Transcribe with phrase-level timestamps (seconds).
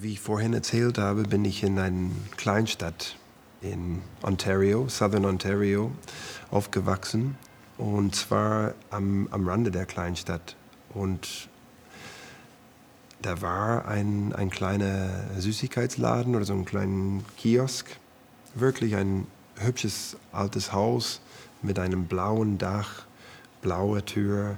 [0.00, 3.16] Wie ich vorhin erzählt habe, bin ich in einer Kleinstadt
[3.60, 5.92] in Ontario, Southern Ontario,
[6.50, 7.36] aufgewachsen.
[7.78, 10.56] Und zwar am, am Rande der Kleinstadt.
[10.94, 11.48] Und
[13.22, 17.86] da war ein, ein kleiner Süßigkeitsladen oder so ein kleiner Kiosk.
[18.54, 21.20] Wirklich ein hübsches altes Haus
[21.62, 23.04] mit einem blauen Dach,
[23.62, 24.56] blaue Tür,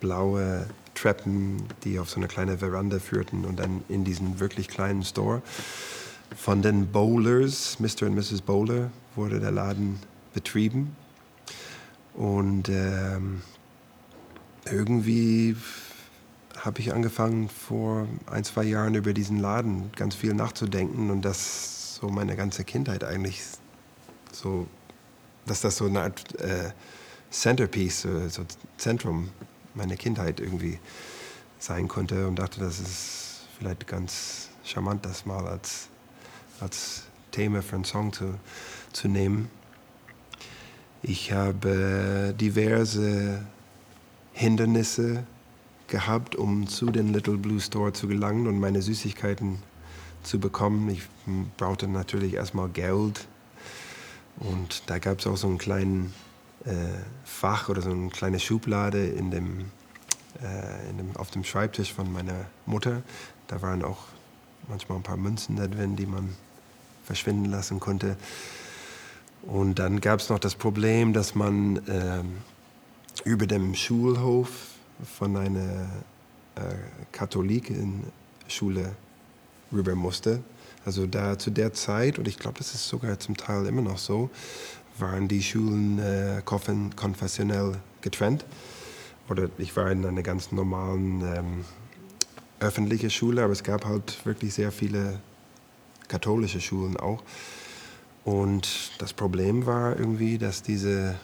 [0.00, 0.66] blaue
[0.98, 5.42] Treppen, die auf so eine kleine Veranda führten und dann in diesen wirklich kleinen Store.
[6.36, 8.06] Von den Bowlers, Mr.
[8.06, 8.42] und Mrs.
[8.42, 9.98] Bowler, wurde der Laden
[10.34, 10.96] betrieben.
[12.14, 13.42] Und ähm,
[14.70, 15.56] irgendwie
[16.58, 21.94] habe ich angefangen, vor ein, zwei Jahren über diesen Laden ganz viel nachzudenken und das
[21.94, 23.42] so meine ganze Kindheit eigentlich
[24.32, 24.66] so,
[25.46, 26.72] dass das so eine Art äh,
[27.30, 28.42] Centerpiece, so, so
[28.76, 29.30] Zentrum
[29.78, 30.78] meiner Kindheit irgendwie
[31.58, 35.88] sein konnte und dachte, das ist vielleicht ganz charmant, das mal als,
[36.60, 38.34] als Thema für einen Song zu,
[38.92, 39.50] zu nehmen.
[41.02, 43.44] Ich habe diverse
[44.32, 45.24] Hindernisse
[45.86, 49.62] gehabt, um zu den Little Blue Store zu gelangen und meine Süßigkeiten
[50.22, 50.88] zu bekommen.
[50.90, 51.02] Ich
[51.56, 53.26] brauchte natürlich erstmal Geld
[54.38, 56.12] und da gab es auch so einen kleinen
[56.64, 56.70] äh,
[57.24, 59.70] Fach oder so eine kleine Schublade in dem,
[60.42, 63.02] äh, in dem, auf dem Schreibtisch von meiner Mutter.
[63.46, 63.98] Da waren auch
[64.68, 66.34] manchmal ein paar Münzen da drin, die man
[67.04, 68.16] verschwinden lassen konnte.
[69.42, 72.22] Und dann gab es noch das Problem, dass man äh,
[73.24, 74.48] über dem Schulhof
[75.16, 75.88] von einer
[76.56, 76.74] äh,
[77.12, 78.94] Katholikenschule
[79.72, 80.42] rüber musste.
[80.84, 83.98] Also da zu der Zeit, und ich glaube, das ist sogar zum Teil immer noch
[83.98, 84.30] so,
[85.00, 88.44] waren die Schulen äh, konfessionell getrennt.
[89.28, 91.64] Oder ich war in einer ganz normalen ähm,
[92.60, 95.20] öffentlichen Schule, aber es gab halt wirklich sehr viele
[96.08, 97.22] katholische Schulen auch.
[98.24, 101.16] Und das Problem war irgendwie, dass diese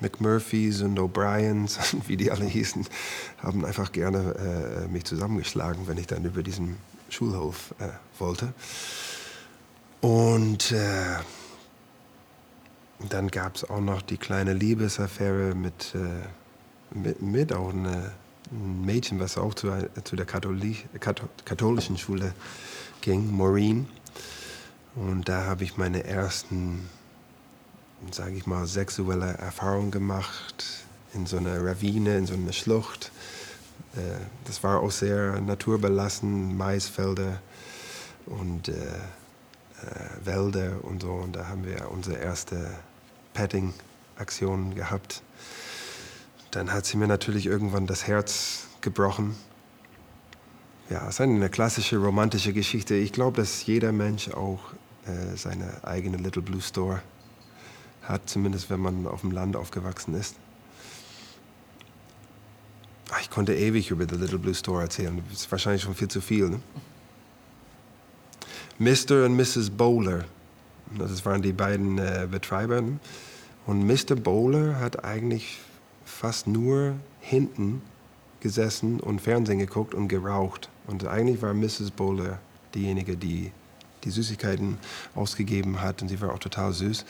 [0.00, 2.86] McMurphys und O'Briens, wie die alle hießen,
[3.42, 6.76] haben einfach gerne äh, mich zusammengeschlagen, wenn ich dann über diesen
[7.08, 7.88] Schulhof äh,
[8.18, 8.52] wollte.
[10.00, 11.16] Und äh,
[12.98, 18.12] dann gab es auch noch die kleine Liebesaffäre mit, äh, mit, mit, auch eine,
[18.50, 19.72] ein Mädchen, was auch zu,
[20.04, 20.88] zu der Katholik,
[21.44, 22.34] katholischen Schule
[23.00, 23.88] ging, Maureen.
[24.94, 26.88] Und da habe ich meine ersten,
[28.12, 30.84] sage ich mal, sexuelle Erfahrungen gemacht
[31.14, 33.10] in so einer Ravine, in so einer Schlucht.
[33.96, 34.00] Äh,
[34.44, 37.40] das war auch sehr naturbelassen, Maisfelder
[38.26, 38.68] und
[39.86, 41.12] äh, Wälder und so.
[41.12, 42.70] Und da haben wir unsere erste
[43.34, 45.22] Petting-Aktion gehabt.
[46.50, 49.34] Dann hat sie mir natürlich irgendwann das Herz gebrochen.
[50.90, 52.94] Ja, es ist eine klassische romantische Geschichte.
[52.94, 54.60] Ich glaube, dass jeder Mensch auch
[55.06, 57.02] äh, seine eigene Little Blue Store
[58.02, 60.36] hat, zumindest wenn man auf dem Land aufgewachsen ist.
[63.10, 65.22] Ach, ich konnte ewig über The Little Blue Store erzählen.
[65.30, 66.50] Das ist wahrscheinlich schon viel zu viel.
[66.50, 66.60] Ne?
[68.84, 69.24] Mr.
[69.24, 69.70] und Mrs.
[69.70, 70.26] Bowler.
[70.98, 72.82] Das waren die beiden äh, Betreiber.
[73.64, 74.14] Und Mr.
[74.14, 75.58] Bowler hat eigentlich
[76.04, 77.80] fast nur hinten
[78.40, 80.68] gesessen und Fernsehen geguckt und geraucht.
[80.86, 81.92] Und eigentlich war Mrs.
[81.92, 82.40] Bowler
[82.74, 83.52] diejenige, die
[84.04, 84.76] die Süßigkeiten
[85.14, 86.02] ausgegeben hat.
[86.02, 87.06] Und sie war auch total süß.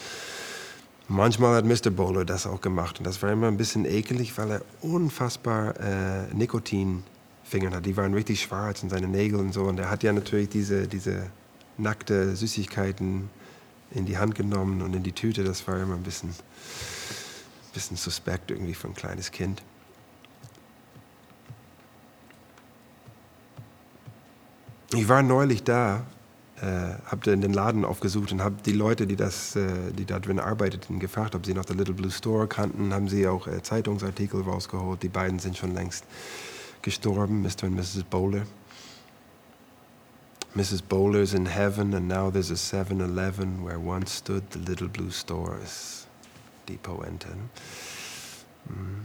[1.09, 1.91] Manchmal hat Mr.
[1.91, 3.01] Bowler das auch gemacht.
[3.01, 7.85] Und das war immer ein bisschen ekelig, weil er unfassbar äh, Nikotinfingern hat.
[7.85, 9.65] Die waren richtig schwarz und seine Nägel und so.
[9.65, 11.27] Und er hat ja natürlich diese, diese
[11.77, 13.31] nackte Süßigkeiten
[13.91, 15.45] in die Hand genommen und in die Tüte.
[15.45, 16.35] Das war immer ein bisschen,
[17.73, 19.63] bisschen suspekt irgendwie für ein kleines Kind.
[24.93, 26.05] Ich war neulich da,
[26.61, 30.21] äh, habe in den Laden aufgesucht und habe die Leute, die, das, äh, die da
[30.21, 32.95] drin arbeiteten, gefragt, ob sie noch den Little Blue Store kannten.
[32.95, 35.03] Haben sie auch äh, Zeitungsartikel rausgeholt.
[35.03, 36.05] Die beiden sind schon längst
[36.83, 37.65] gestorben, Mr.
[37.65, 38.05] und Mrs.
[38.09, 38.43] Bowler.
[40.55, 40.83] Mrs.
[40.89, 45.11] Bowler's in heaven, and now there's a 7 Eleven where once stood the little blue
[45.11, 46.07] stores.
[46.65, 47.49] Depot Enten.
[48.73, 49.03] Mm.